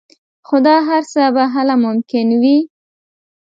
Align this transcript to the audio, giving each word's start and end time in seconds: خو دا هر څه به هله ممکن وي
خو 0.47 0.55
دا 0.67 0.75
هر 0.89 1.01
څه 1.13 1.21
به 1.35 1.43
هله 1.55 1.75
ممکن 1.85 2.27
وي 2.41 2.57